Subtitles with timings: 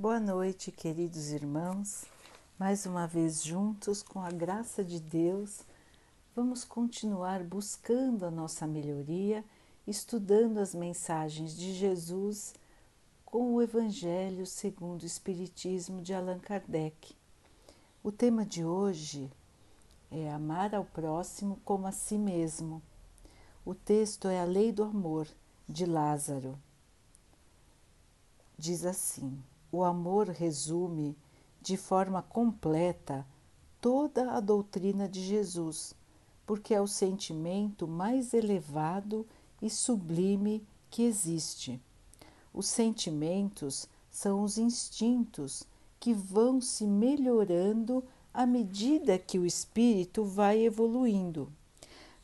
[0.00, 2.06] Boa noite, queridos irmãos.
[2.58, 5.60] Mais uma vez juntos, com a graça de Deus,
[6.34, 9.44] vamos continuar buscando a nossa melhoria,
[9.86, 12.54] estudando as mensagens de Jesus
[13.26, 17.14] com o Evangelho segundo o Espiritismo de Allan Kardec.
[18.02, 19.30] O tema de hoje
[20.10, 22.80] é Amar ao próximo como a si mesmo.
[23.66, 25.28] O texto é a Lei do Amor,
[25.68, 26.58] de Lázaro.
[28.56, 29.38] Diz assim:
[29.72, 31.16] O amor resume
[31.60, 33.26] de forma completa
[33.80, 35.94] toda a doutrina de Jesus,
[36.46, 39.26] porque é o sentimento mais elevado
[39.62, 41.80] e sublime que existe.
[42.52, 45.64] Os sentimentos são os instintos
[46.00, 48.02] que vão se melhorando
[48.32, 51.52] à medida que o espírito vai evoluindo.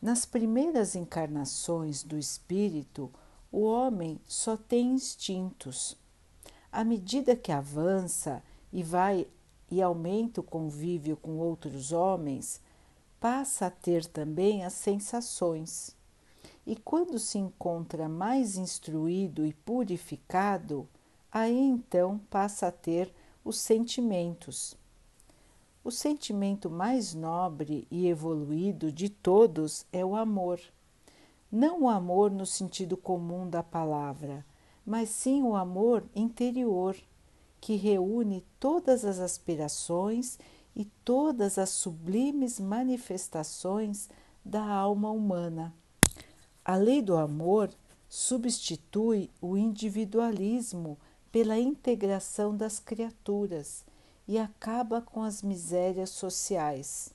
[0.01, 3.11] Nas primeiras encarnações do espírito,
[3.51, 5.97] o homem só tem instintos.
[6.77, 9.27] À medida que avança e vai
[9.71, 12.61] e aumenta o convívio com outros homens,
[13.19, 15.97] passa a ter também as sensações.
[16.67, 20.87] E quando se encontra mais instruído e purificado,
[21.33, 23.11] aí então passa a ter
[23.43, 24.77] os sentimentos.
[25.83, 30.61] O sentimento mais nobre e evoluído de todos é o amor.
[31.51, 34.45] Não o amor no sentido comum da palavra,
[34.87, 36.97] mas sim o amor interior,
[37.61, 40.39] que reúne todas as aspirações
[40.75, 44.09] e todas as sublimes manifestações
[44.45, 45.75] da alma humana.
[46.65, 47.71] A lei do amor
[48.09, 50.97] substitui o individualismo
[51.33, 53.85] pela integração das criaturas
[54.29, 57.13] e acaba com as misérias sociais.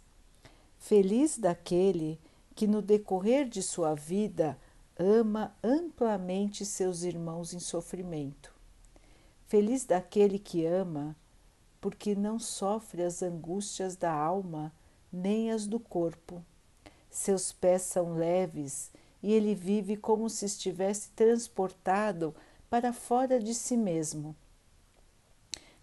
[0.78, 2.20] Feliz daquele
[2.56, 4.58] que, no decorrer de sua vida,
[5.02, 8.54] ama amplamente seus irmãos em sofrimento.
[9.48, 11.16] Feliz daquele que ama,
[11.82, 14.72] porque não sofre as angústias da alma
[15.12, 16.46] nem as do corpo.
[17.10, 18.92] Seus pés são leves
[19.24, 22.36] e ele vive como se estivesse transportado
[22.70, 24.36] para fora de si mesmo.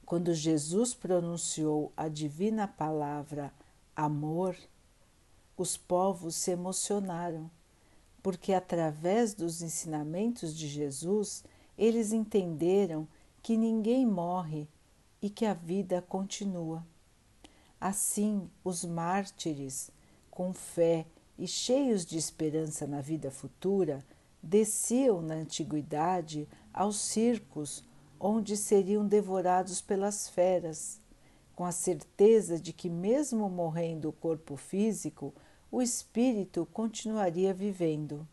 [0.06, 3.52] Quando Jesus pronunciou a divina palavra
[3.96, 4.56] amor,
[5.56, 7.50] os povos se emocionaram,
[8.22, 11.44] porque através dos ensinamentos de Jesus
[11.76, 13.06] eles entenderam
[13.42, 14.68] que ninguém morre
[15.22, 16.84] e que a vida continua.
[17.80, 19.90] Assim, os mártires,
[20.30, 21.06] com fé
[21.38, 24.04] e cheios de esperança na vida futura,
[24.42, 27.84] desciam na antiguidade aos circos
[28.20, 31.00] onde seriam devorados pelas feras,
[31.54, 35.32] com a certeza de que, mesmo morrendo o corpo físico,
[35.70, 38.26] o espírito continuaria vivendo.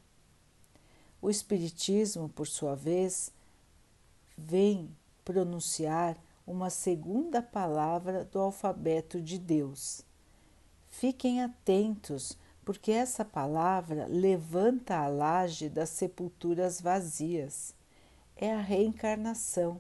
[1.22, 3.32] O Espiritismo, por sua vez,
[4.38, 4.90] vem
[5.24, 10.04] pronunciar uma segunda palavra do alfabeto de Deus.
[10.88, 17.74] Fiquem atentos, porque essa palavra levanta a laje das sepulturas vazias
[18.36, 19.80] é a reencarnação,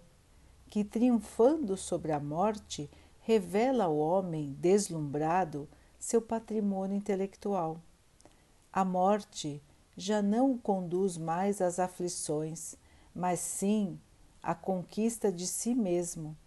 [0.67, 2.89] que, triunfando sobre a morte,
[3.19, 5.67] revela ao homem deslumbrado
[6.05, 7.81] seu patrimônio intelectual.
[8.71, 9.59] A morte
[9.97, 12.75] já não o conduz mais às aflições,
[13.11, 13.99] mas sim
[14.43, 16.37] à conquista de si mesmo,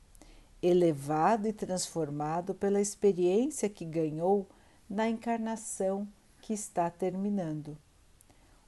[0.62, 4.46] elevado e transformado pela experiência que ganhou
[4.88, 6.06] na encarnação
[6.40, 7.76] que está terminando.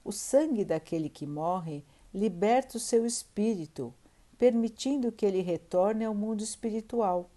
[0.05, 3.95] O sangue daquele que morre liberta o seu espírito,
[4.37, 7.31] permitindo que ele retorne ao mundo espiritual.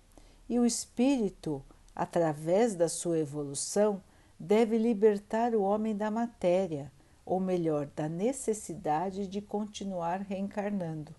[0.49, 1.63] E o espírito,
[1.95, 4.01] através da sua evolução,
[4.39, 6.91] deve libertar o homem da matéria,
[7.25, 11.15] ou melhor, da necessidade de continuar reencarnando.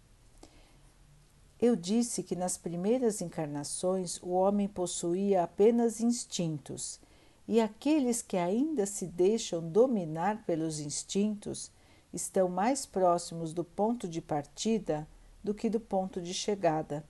[1.61, 7.01] Eu disse que nas primeiras encarnações o homem possuía apenas instintos,
[7.47, 11.71] e aqueles que ainda se deixam dominar pelos instintos
[12.13, 15.07] estão mais próximos do ponto de partida
[15.43, 17.05] do que do ponto de chegada.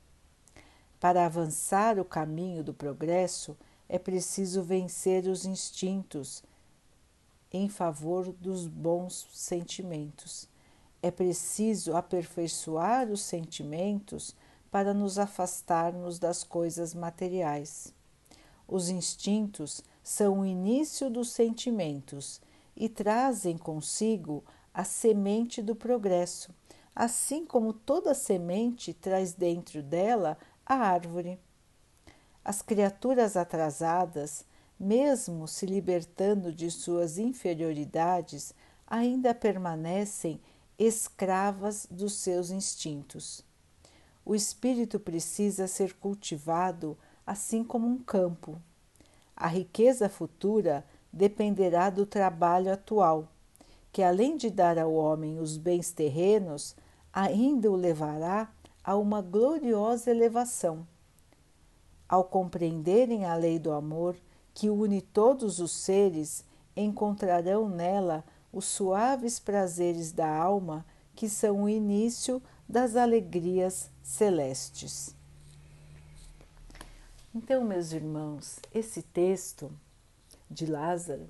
[1.04, 3.54] Para avançar o caminho do progresso,
[3.86, 6.42] é preciso vencer os instintos
[7.52, 10.48] em favor dos bons sentimentos.
[11.02, 14.34] É preciso aperfeiçoar os sentimentos
[14.70, 17.92] para nos afastarmos das coisas materiais.
[18.66, 22.40] Os instintos são o início dos sentimentos
[22.74, 24.42] e trazem consigo
[24.72, 26.50] a semente do progresso,
[26.96, 31.38] assim como toda semente traz dentro dela a árvore.
[32.44, 34.44] As criaturas atrasadas,
[34.78, 38.52] mesmo se libertando de suas inferioridades,
[38.86, 40.40] ainda permanecem
[40.78, 43.44] escravas dos seus instintos.
[44.26, 46.96] o espírito precisa ser cultivado
[47.26, 48.60] assim como um campo.
[49.36, 53.28] A riqueza futura dependerá do trabalho atual,
[53.92, 56.74] que além de dar ao homem os bens terrenos,
[57.12, 58.50] ainda o levará
[58.84, 60.86] a uma gloriosa elevação.
[62.06, 64.14] Ao compreenderem a lei do amor,
[64.52, 66.44] que une todos os seres,
[66.76, 70.84] encontrarão nela os suaves prazeres da alma,
[71.14, 75.14] que são o início das alegrias celestes.
[77.34, 79.72] Então, meus irmãos, esse texto
[80.48, 81.26] de Lázaro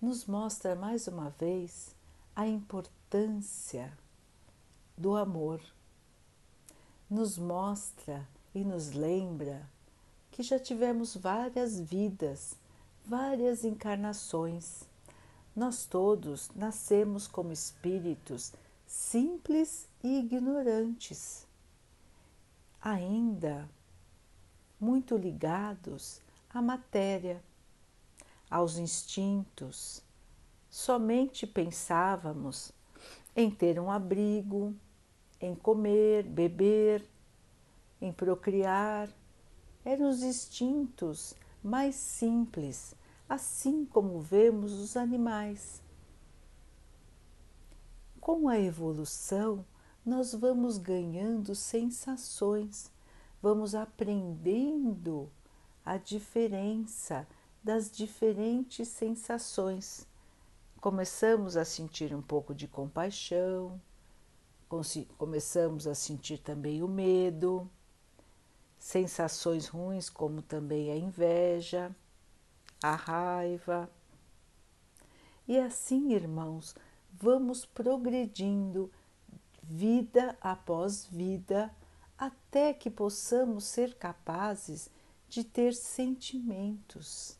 [0.00, 1.94] nos mostra mais uma vez
[2.34, 3.92] a importância
[4.98, 5.60] do amor.
[7.12, 9.68] Nos mostra e nos lembra
[10.30, 12.54] que já tivemos várias vidas,
[13.04, 14.88] várias encarnações.
[15.54, 18.54] Nós todos nascemos como espíritos
[18.86, 21.46] simples e ignorantes,
[22.80, 23.68] ainda
[24.80, 26.18] muito ligados
[26.48, 27.44] à matéria,
[28.50, 30.02] aos instintos.
[30.70, 32.72] Somente pensávamos
[33.36, 34.74] em ter um abrigo,
[35.42, 37.04] em comer, beber,
[38.00, 39.10] em procriar.
[39.84, 42.94] Eram os instintos mais simples,
[43.28, 45.82] assim como vemos os animais.
[48.20, 49.64] Com a evolução,
[50.06, 52.90] nós vamos ganhando sensações,
[53.42, 55.28] vamos aprendendo
[55.84, 57.26] a diferença
[57.62, 60.06] das diferentes sensações.
[60.80, 63.80] Começamos a sentir um pouco de compaixão,
[65.18, 67.70] começamos a sentir também o medo,
[68.78, 71.94] sensações ruins como também a inveja,
[72.82, 73.90] a raiva.
[75.46, 76.74] E assim, irmãos,
[77.12, 78.90] vamos progredindo
[79.62, 81.70] vida após vida
[82.16, 84.88] até que possamos ser capazes
[85.28, 87.38] de ter sentimentos.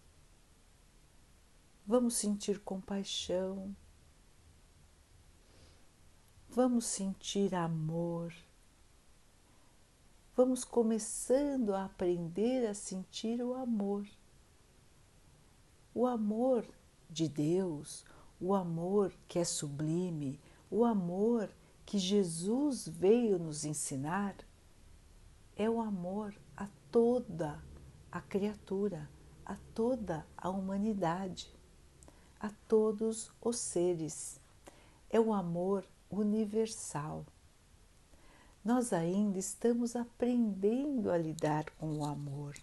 [1.86, 3.74] Vamos sentir compaixão,
[6.54, 8.30] vamos sentir amor,
[10.36, 14.06] vamos começando a aprender a sentir o amor.
[15.94, 16.66] O amor
[17.08, 18.04] de Deus,
[18.38, 20.38] o amor que é sublime,
[20.70, 21.48] o amor
[21.86, 24.34] que Jesus veio nos ensinar
[25.56, 27.64] é o amor a toda
[28.10, 29.08] a criatura,
[29.46, 31.50] a toda a humanidade,
[32.38, 34.38] a todos os seres.
[35.08, 35.82] É o amor
[36.12, 37.24] universal.
[38.64, 42.54] Nós ainda estamos aprendendo a lidar com o amor.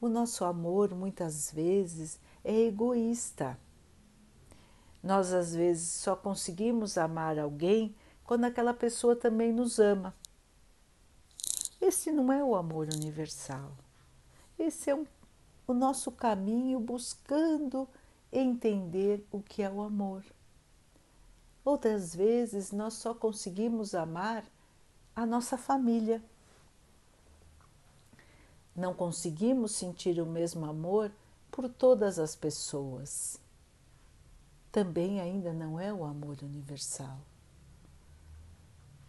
[0.00, 3.58] O nosso amor muitas vezes é egoísta.
[5.02, 7.94] Nós às vezes só conseguimos amar alguém
[8.24, 10.14] quando aquela pessoa também nos ama.
[11.80, 13.72] Esse não é o amor universal.
[14.58, 15.06] Esse é um,
[15.66, 17.88] o nosso caminho buscando
[18.32, 20.24] entender o que é o amor.
[21.64, 24.44] Outras vezes nós só conseguimos amar
[25.16, 26.22] a nossa família.
[28.76, 31.10] Não conseguimos sentir o mesmo amor
[31.50, 33.40] por todas as pessoas.
[34.70, 37.18] Também ainda não é o amor universal.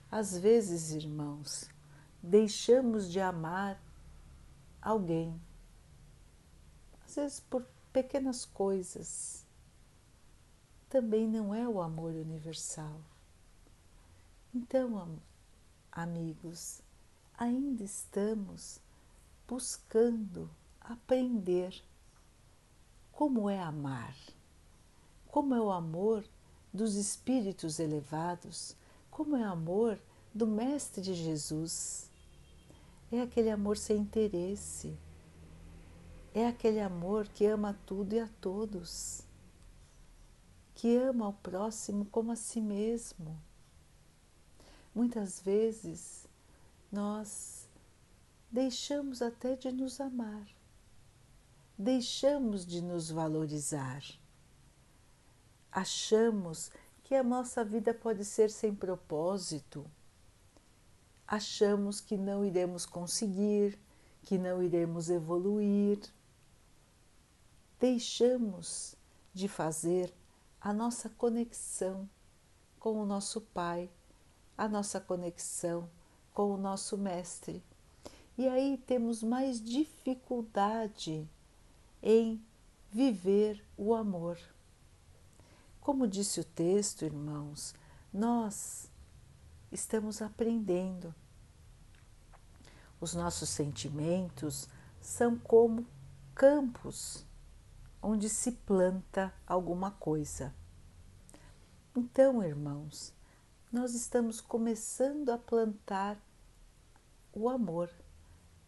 [0.09, 1.67] Às vezes, irmãos,
[2.21, 3.81] deixamos de amar
[4.81, 5.41] alguém,
[7.05, 9.44] às vezes por pequenas coisas.
[10.89, 13.00] Também não é o amor universal.
[14.54, 15.20] Então,
[15.92, 16.82] amigos,
[17.38, 18.80] ainda estamos
[19.48, 20.50] buscando
[20.80, 21.84] aprender
[23.12, 24.15] como é amar,
[25.27, 26.24] como é o amor
[26.74, 28.75] dos espíritos elevados
[29.15, 29.98] como é amor
[30.34, 32.12] do Mestre Jesus.
[33.10, 34.94] É aquele amor sem interesse.
[36.34, 39.25] É aquele amor que ama tudo e a todos.
[40.75, 43.41] Que ama o próximo como a si mesmo.
[44.94, 46.27] Muitas vezes
[46.91, 47.67] nós
[48.50, 50.48] deixamos até de nos amar,
[51.77, 54.01] deixamos de nos valorizar,
[55.70, 56.72] achamos
[57.03, 59.86] que a nossa vida pode ser sem propósito.
[61.27, 63.77] Achamos que não iremos conseguir,
[64.24, 66.00] que não iremos evoluir.
[67.79, 68.96] Deixamos
[69.34, 70.13] de fazer
[70.65, 72.10] a nossa conexão
[72.79, 73.88] com o nosso Pai,
[74.57, 75.88] a nossa conexão
[76.34, 77.63] com o nosso Mestre.
[78.36, 81.29] E aí temos mais dificuldade
[82.01, 82.43] em
[82.91, 84.39] viver o amor.
[85.79, 87.75] Como disse o texto, irmãos,
[88.12, 88.89] nós
[89.72, 91.13] estamos aprendendo.
[93.00, 94.67] Os nossos sentimentos
[95.00, 95.86] são como
[96.34, 97.24] campos
[98.05, 100.53] onde se planta alguma coisa.
[101.95, 103.12] Então, irmãos,
[103.71, 106.15] nós estamos começando a plantar
[107.33, 107.89] o amor.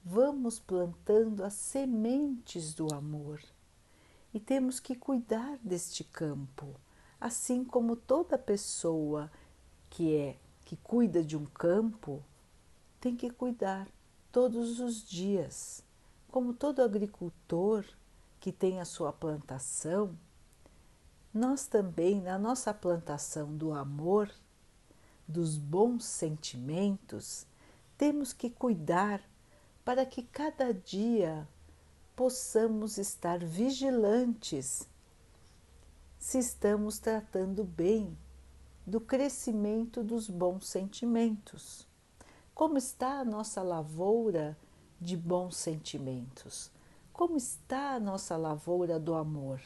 [0.03, 3.39] Vamos plantando as sementes do amor
[4.34, 6.74] e temos que cuidar deste campo,
[7.22, 9.32] assim como toda pessoa
[9.88, 12.24] que é que cuida de um campo
[13.00, 13.88] tem que cuidar
[14.32, 15.84] todos os dias,
[16.27, 17.86] como todo agricultor
[18.48, 20.18] que tem a sua plantação,
[21.34, 24.32] nós também na nossa plantação do amor,
[25.27, 27.46] dos bons sentimentos,
[27.98, 29.22] temos que cuidar
[29.84, 31.46] para que cada dia
[32.16, 34.88] possamos estar vigilantes
[36.18, 38.18] se estamos tratando bem
[38.86, 41.86] do crescimento dos bons sentimentos.
[42.56, 44.58] Como está a nossa lavoura
[45.01, 46.76] de bons sentimentos?
[47.18, 49.60] Como está a nossa lavoura do amor?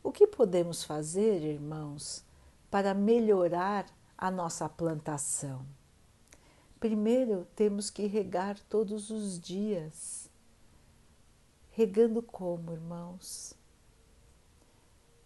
[0.00, 2.24] O que podemos fazer, irmãos,
[2.70, 5.66] para melhorar a nossa plantação?
[6.78, 10.28] Primeiro, temos que regar todos os dias
[11.78, 13.54] Regando como, irmãos?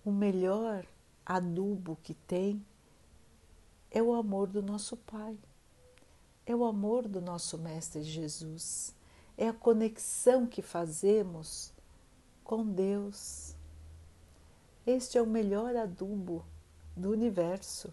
[0.04, 0.86] O melhor
[1.24, 2.62] adubo que tem
[3.90, 5.34] é o amor do nosso Pai,
[6.44, 8.94] é o amor do nosso Mestre Jesus,
[9.36, 11.72] é a conexão que fazemos
[12.44, 13.54] com Deus.
[14.86, 16.44] Este é o melhor adubo
[16.96, 17.92] do universo.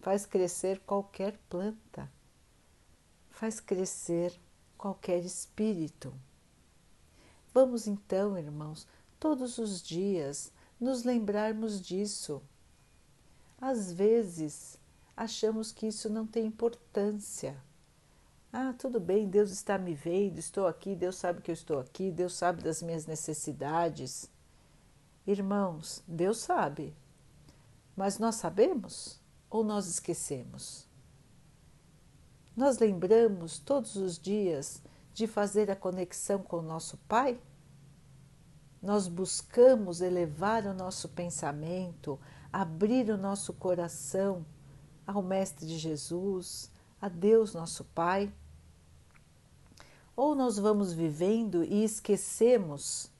[0.00, 2.10] Faz crescer qualquer planta,
[3.28, 4.38] faz crescer
[4.76, 6.14] qualquer espírito.
[7.52, 8.86] Vamos então, irmãos,
[9.18, 10.50] todos os dias
[10.80, 12.42] nos lembrarmos disso.
[13.60, 14.78] Às vezes
[15.14, 17.62] achamos que isso não tem importância.
[18.52, 22.10] Ah, tudo bem, Deus está me vendo, estou aqui, Deus sabe que eu estou aqui,
[22.10, 24.28] Deus sabe das minhas necessidades.
[25.24, 26.92] Irmãos, Deus sabe,
[27.94, 30.84] mas nós sabemos ou nós esquecemos?
[32.56, 34.82] Nós lembramos todos os dias
[35.14, 37.40] de fazer a conexão com o nosso Pai?
[38.82, 42.18] Nós buscamos elevar o nosso pensamento,
[42.52, 44.44] abrir o nosso coração
[45.06, 46.68] ao Mestre de Jesus,
[47.00, 48.32] a Deus nosso Pai?
[50.20, 53.10] Ou nós vamos vivendo e esquecemos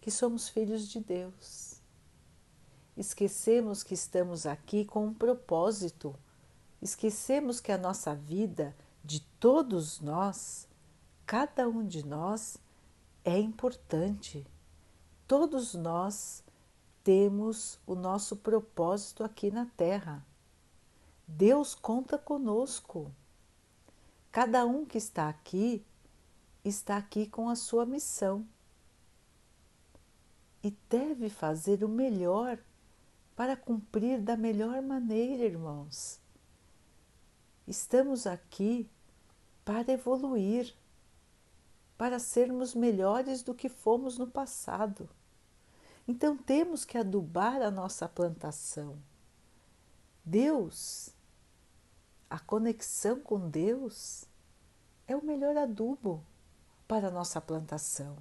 [0.00, 1.76] que somos filhos de Deus?
[2.96, 6.12] Esquecemos que estamos aqui com um propósito,
[6.82, 10.66] esquecemos que a nossa vida de todos nós,
[11.24, 12.56] cada um de nós
[13.24, 14.44] é importante.
[15.24, 16.42] Todos nós
[17.04, 20.26] temos o nosso propósito aqui na Terra.
[21.28, 23.08] Deus conta conosco.
[24.34, 25.86] Cada um que está aqui
[26.64, 28.44] está aqui com a sua missão
[30.60, 32.58] e deve fazer o melhor
[33.36, 36.18] para cumprir da melhor maneira, irmãos.
[37.64, 38.90] Estamos aqui
[39.64, 40.74] para evoluir,
[41.96, 45.08] para sermos melhores do que fomos no passado.
[46.08, 48.98] Então temos que adubar a nossa plantação.
[50.24, 51.13] Deus,
[52.28, 54.24] a conexão com Deus,
[55.06, 56.24] é o melhor adubo
[56.88, 58.16] para a nossa plantação.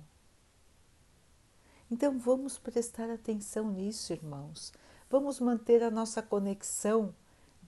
[1.89, 4.73] Então vamos prestar atenção nisso, irmãos.
[5.09, 7.13] Vamos manter a nossa conexão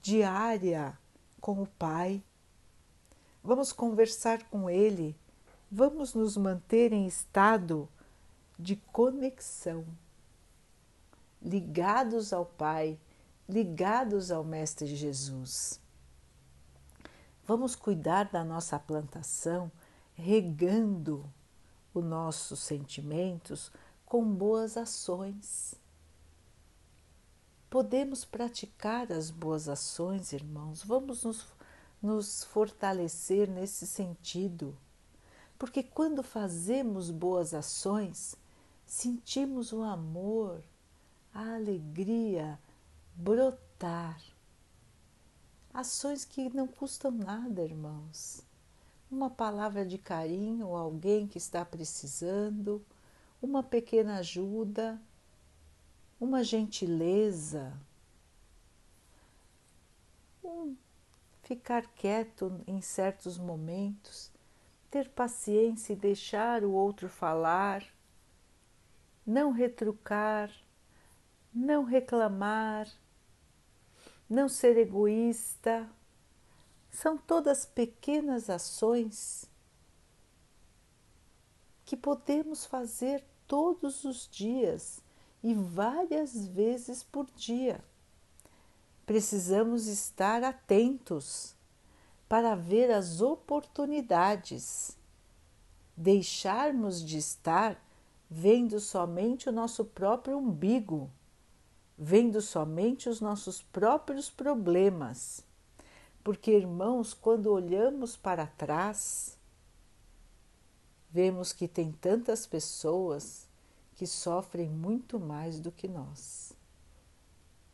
[0.00, 0.98] diária
[1.40, 2.22] com o Pai
[3.46, 5.16] vamos conversar com Ele,
[5.70, 7.88] vamos nos manter em estado
[8.58, 9.86] de conexão,
[11.40, 12.98] ligados ao Pai,
[13.48, 15.80] ligados ao Mestre Jesus.
[17.46, 19.70] Vamos cuidar da nossa plantação,
[20.14, 21.24] regando
[21.94, 23.70] os nossos sentimentos
[24.04, 25.74] com boas ações.
[27.70, 31.46] Podemos praticar as boas ações, irmãos, vamos nos
[32.02, 34.76] nos fortalecer nesse sentido,
[35.58, 38.36] porque quando fazemos boas ações,
[38.84, 40.62] sentimos o amor,
[41.32, 42.58] a alegria
[43.14, 44.20] brotar.
[45.76, 48.40] Ações que não custam nada, irmãos.
[49.10, 52.82] Uma palavra de carinho a alguém que está precisando,
[53.42, 54.98] uma pequena ajuda,
[56.18, 57.78] uma gentileza,
[60.42, 60.74] um
[61.42, 64.32] ficar quieto em certos momentos,
[64.90, 67.84] ter paciência e deixar o outro falar,
[69.26, 70.50] não retrucar,
[71.52, 72.88] não reclamar,
[74.28, 75.88] não ser egoísta,
[76.90, 79.50] São todas pequenas ações
[81.84, 85.02] que podemos fazer todos os dias
[85.42, 87.84] e várias vezes por dia.
[89.04, 91.54] Precisamos estar atentos
[92.28, 94.96] para ver as oportunidades,
[95.96, 97.80] deixarmos de estar
[98.28, 101.08] vendo somente o nosso próprio umbigo,
[101.98, 105.44] vendo somente os nossos próprios problemas.
[106.22, 109.38] Porque, irmãos, quando olhamos para trás,
[111.10, 113.46] vemos que tem tantas pessoas
[113.94, 116.52] que sofrem muito mais do que nós.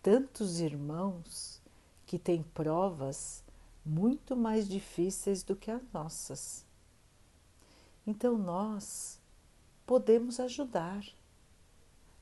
[0.03, 1.61] Tantos irmãos
[2.07, 3.43] que têm provas
[3.85, 6.65] muito mais difíceis do que as nossas.
[8.07, 9.19] Então nós
[9.87, 11.05] podemos ajudar.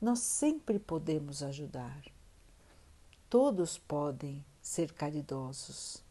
[0.01, 2.01] Nós sempre podemos ajudar.
[3.29, 6.03] Todos podem ser caridosos.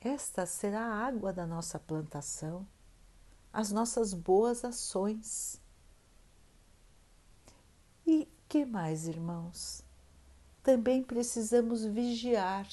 [0.00, 2.66] Esta será a água da nossa plantação,
[3.52, 5.60] as nossas boas ações.
[8.06, 9.82] E que mais, irmãos?
[10.62, 12.66] Também precisamos vigiar.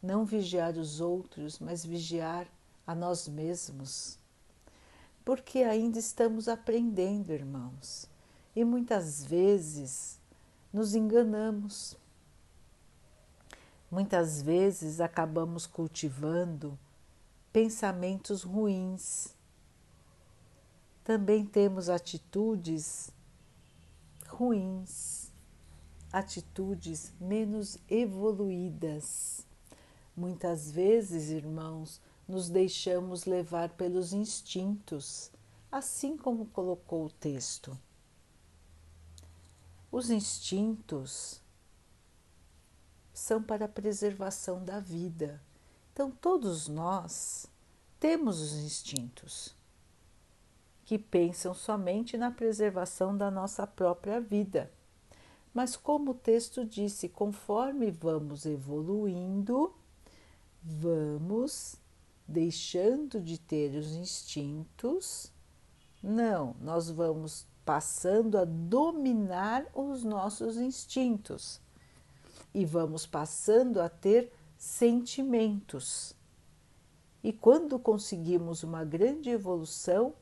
[0.00, 2.46] Não vigiar os outros, mas vigiar
[2.86, 4.18] a nós mesmos.
[5.24, 8.09] Porque ainda estamos aprendendo, irmãos,
[8.54, 10.20] e muitas vezes
[10.72, 11.96] nos enganamos.
[13.90, 16.78] Muitas vezes acabamos cultivando
[17.52, 19.34] pensamentos ruins.
[21.02, 23.10] Também temos atitudes
[24.28, 25.32] ruins,
[26.12, 29.46] atitudes menos evoluídas.
[30.16, 35.32] Muitas vezes, irmãos, nos deixamos levar pelos instintos,
[35.70, 37.76] assim como colocou o texto.
[39.90, 41.40] Os instintos
[43.12, 45.42] são para a preservação da vida.
[45.92, 47.46] Então, todos nós
[47.98, 49.54] temos os instintos
[50.84, 54.72] que pensam somente na preservação da nossa própria vida.
[55.52, 59.74] Mas, como o texto disse, conforme vamos evoluindo,
[60.62, 61.76] vamos
[62.26, 65.32] deixando de ter os instintos.
[66.02, 71.60] Não, nós vamos passando a dominar os nossos instintos
[72.52, 76.14] e vamos passando a ter sentimentos.
[77.22, 80.14] E quando conseguimos uma grande evolução,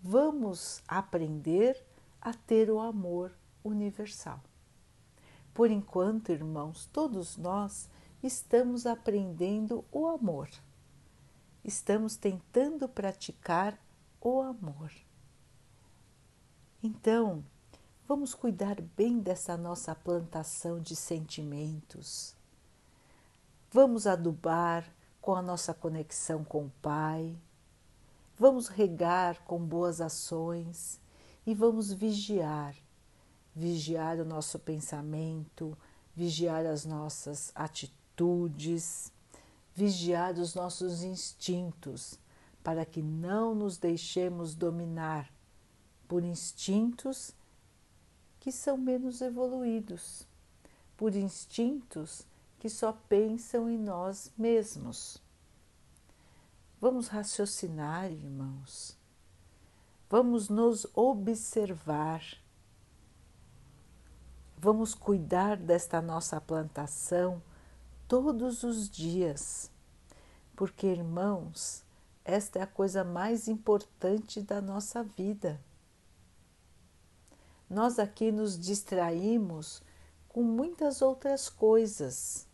[0.00, 1.82] vamos aprender
[2.20, 4.40] a ter o amor universal.
[5.52, 7.88] Por enquanto, irmãos, todos nós
[8.22, 10.48] estamos aprendendo o amor.
[11.64, 13.78] Estamos tentando praticar
[14.20, 14.90] o amor.
[16.82, 17.44] Então,
[18.06, 22.34] vamos cuidar bem dessa nossa plantação de sentimentos.
[23.70, 24.84] Vamos adubar
[25.20, 27.36] com a nossa conexão com o Pai
[28.38, 31.00] Vamos regar com boas ações
[31.44, 32.72] e vamos vigiar,
[33.52, 35.76] vigiar o nosso pensamento,
[36.14, 39.12] vigiar as nossas atitudes,
[39.74, 42.16] vigiar os nossos instintos,
[42.62, 45.28] para que não nos deixemos dominar
[46.08, 47.32] por instintos
[48.40, 50.26] que são menos evoluídos,
[50.96, 52.26] por instintos
[52.58, 55.22] que só pensam em nós mesmos.
[56.80, 58.96] Vamos raciocinar, irmãos.
[60.08, 62.22] Vamos nos observar.
[64.56, 67.42] Vamos cuidar desta nossa plantação
[68.08, 69.70] todos os dias,
[70.56, 71.84] porque, irmãos,
[72.24, 75.60] esta é a coisa mais importante da nossa vida.
[77.68, 79.82] Nós aqui nos distraímos
[80.28, 82.46] com muitas outras coisas,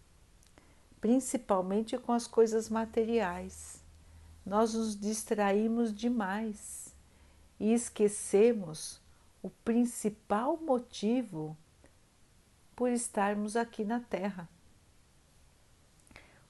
[1.00, 3.84] principalmente com as coisas materiais
[4.44, 6.94] nós nos distraímos demais
[7.58, 9.00] e esquecemos
[9.42, 11.56] o principal motivo
[12.76, 14.48] por estarmos aqui na Terra.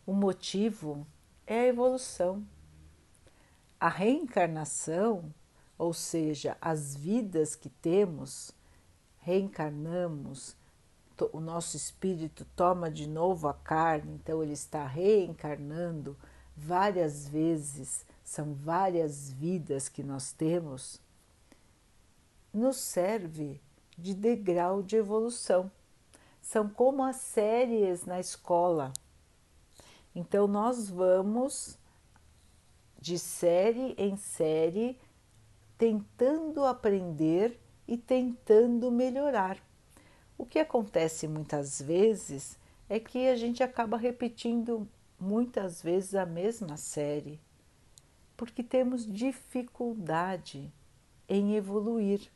[0.06, 1.06] O motivo
[1.46, 2.44] é a evolução.
[3.78, 5.32] A reencarnação,
[5.78, 8.52] ou seja, as vidas que temos,
[9.18, 10.56] reencarnamos,
[11.32, 16.16] o nosso espírito toma de novo a carne, então ele está reencarnando
[16.56, 21.00] várias vezes, são várias vidas que nós temos,
[22.52, 23.60] nos serve
[23.96, 25.70] de degrau de evolução.
[26.40, 28.92] São como as séries na escola.
[30.14, 31.78] Então, nós vamos
[33.00, 34.98] de série em série
[35.84, 39.58] tentando aprender e tentando melhorar.
[40.38, 44.88] O que acontece muitas vezes é que a gente acaba repetindo
[45.20, 47.38] muitas vezes a mesma série,
[48.34, 50.72] porque temos dificuldade
[51.28, 52.32] em evoluir.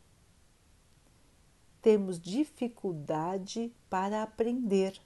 [1.81, 5.01] Temos dificuldade para aprender,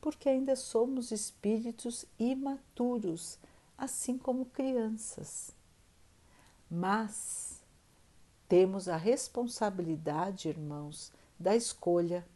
[0.00, 3.38] porque ainda somos espíritos imaturos,
[3.78, 5.54] assim como crianças.
[6.74, 7.62] Mas
[8.48, 12.26] temos a responsabilidade, irmãos, da escolha.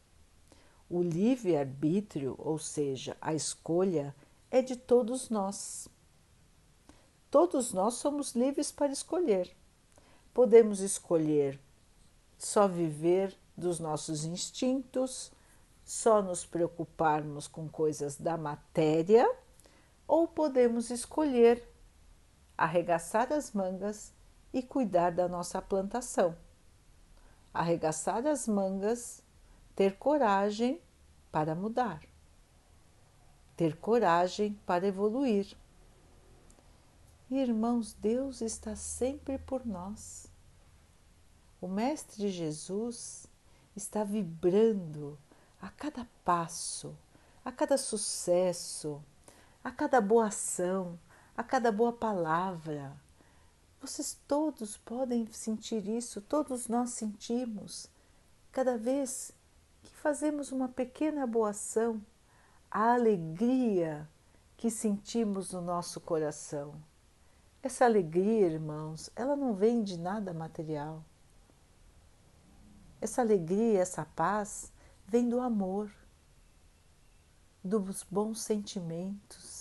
[0.90, 4.14] O livre-arbítrio, ou seja, a escolha,
[4.50, 5.88] é de todos nós.
[7.30, 9.56] Todos nós somos livres para escolher.
[10.34, 11.58] Podemos escolher
[12.36, 15.32] só viver dos nossos instintos,
[15.82, 19.26] só nos preocuparmos com coisas da matéria,
[20.06, 21.66] ou podemos escolher
[22.58, 24.14] arregaçar as mangas
[24.52, 26.36] e cuidar da nossa plantação.
[27.52, 29.22] Arregaçar as mangas,
[29.74, 30.80] ter coragem
[31.30, 32.00] para mudar,
[33.56, 35.56] ter coragem para evoluir.
[37.30, 40.30] Irmãos, Deus está sempre por nós.
[41.60, 43.26] O Mestre Jesus
[43.74, 45.18] está vibrando
[45.60, 46.96] a cada passo,
[47.44, 49.02] a cada sucesso,
[49.64, 50.98] a cada boa ação,
[51.36, 52.96] a cada boa palavra,
[53.86, 57.88] vocês todos podem sentir isso, todos nós sentimos.
[58.50, 59.30] Cada vez
[59.82, 62.02] que fazemos uma pequena boa ação,
[62.68, 64.08] a alegria
[64.56, 66.74] que sentimos no nosso coração.
[67.62, 71.04] Essa alegria, irmãos, ela não vem de nada material.
[73.00, 74.72] Essa alegria, essa paz,
[75.06, 75.92] vem do amor,
[77.62, 79.55] dos bons sentimentos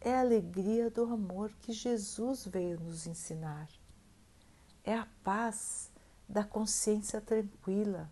[0.00, 3.68] é a alegria do amor que Jesus veio nos ensinar.
[4.84, 5.90] É a paz
[6.28, 8.10] da consciência tranquila.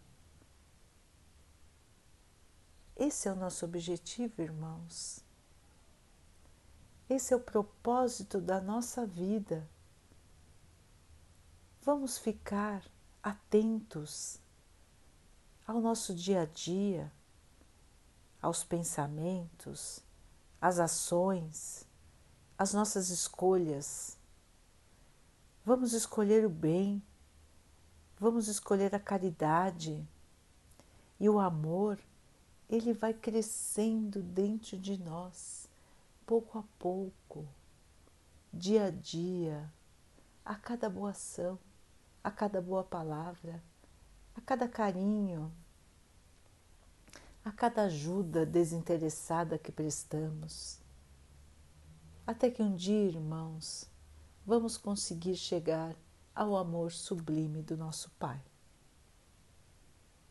[2.96, 5.24] Esse é o nosso objetivo, irmãos.
[7.08, 9.68] Esse é o propósito da nossa vida.
[11.82, 12.82] Vamos ficar
[13.22, 14.40] atentos
[15.66, 17.12] ao nosso dia a dia,
[18.40, 20.00] aos pensamentos,
[20.60, 21.86] as ações,
[22.58, 24.16] as nossas escolhas.
[25.64, 27.02] Vamos escolher o bem,
[28.18, 30.06] vamos escolher a caridade
[31.18, 31.98] e o amor,
[32.68, 35.68] ele vai crescendo dentro de nós,
[36.26, 37.46] pouco a pouco,
[38.52, 39.72] dia a dia,
[40.44, 41.58] a cada boa ação,
[42.22, 43.62] a cada boa palavra,
[44.34, 45.52] a cada carinho,
[47.46, 50.80] a cada ajuda desinteressada que prestamos.
[52.26, 53.88] Até que um dia, irmãos,
[54.44, 55.94] vamos conseguir chegar
[56.34, 58.42] ao amor sublime do nosso Pai.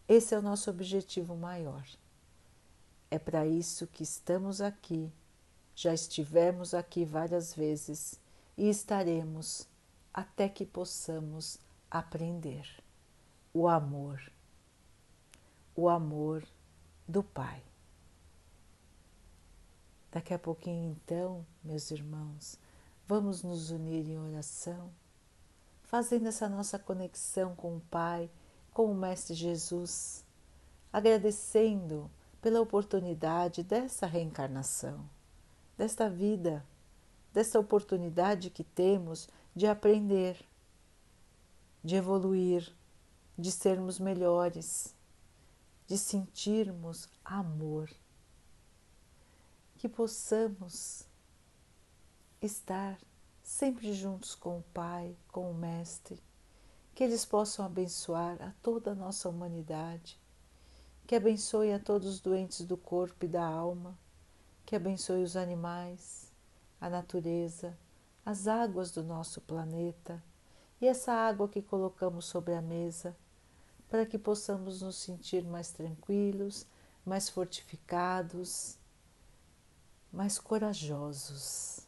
[0.09, 1.87] Esse é o nosso objetivo maior.
[3.09, 5.09] É para isso que estamos aqui,
[5.73, 8.19] já estivemos aqui várias vezes
[8.57, 9.69] e estaremos
[10.13, 12.67] até que possamos aprender
[13.53, 14.21] o amor.
[15.73, 16.45] O amor
[17.07, 17.61] do Pai.
[20.11, 22.57] Daqui a pouquinho, então, meus irmãos,
[23.05, 24.89] vamos nos unir em oração,
[25.83, 28.29] fazendo essa nossa conexão com o Pai,
[28.71, 30.23] com o Mestre Jesus,
[30.91, 32.09] agradecendo
[32.41, 35.03] pela oportunidade dessa reencarnação,
[35.77, 36.65] desta vida,
[37.33, 40.37] desta oportunidade que temos de aprender,
[41.83, 42.73] de evoluir,
[43.37, 44.94] de sermos melhores
[45.87, 47.89] de sentirmos amor,
[49.77, 51.07] que possamos
[52.41, 52.97] estar
[53.43, 56.21] sempre juntos com o Pai, com o Mestre,
[56.93, 60.19] que eles possam abençoar a toda a nossa humanidade,
[61.05, 63.97] que abençoe a todos os doentes do corpo e da alma,
[64.65, 66.31] que abençoe os animais,
[66.81, 67.77] a natureza,
[68.25, 70.23] as águas do nosso planeta.
[70.81, 73.15] E essa água que colocamos sobre a mesa
[73.89, 76.65] para que possamos nos sentir mais tranquilos,
[77.05, 78.77] mais fortificados,
[80.11, 81.81] mais corajosos.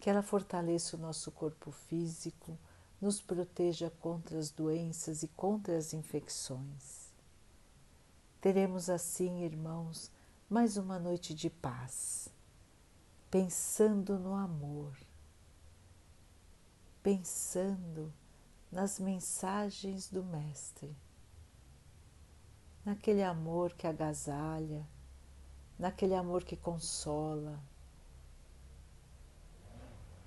[0.00, 2.58] Que ela fortaleça o nosso corpo físico,
[3.00, 7.08] nos proteja contra as doenças e contra as infecções.
[8.40, 10.10] Teremos assim, irmãos,
[10.48, 12.28] mais uma noite de paz,
[13.30, 14.96] pensando no amor,
[17.02, 18.12] pensando
[18.70, 20.94] nas mensagens do Mestre,
[22.84, 24.86] naquele amor que agasalha,
[25.78, 27.62] naquele amor que consola,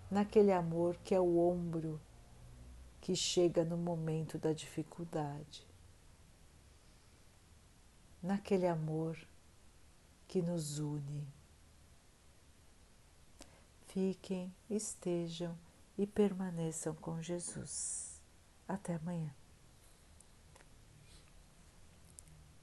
[0.10, 2.02] naquele amor que é o ombro
[3.00, 5.68] que chega no momento da dificuldade,
[8.22, 9.18] naquele amor
[10.28, 11.28] que nos une.
[13.88, 15.58] Fiquem, estejam
[15.98, 18.11] e permaneçam com Jesus.
[18.72, 19.36] Até amanhã.